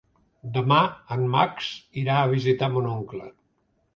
[0.53, 0.77] Demà
[1.15, 1.69] en Max
[2.03, 3.29] irà a visitar mon oncle.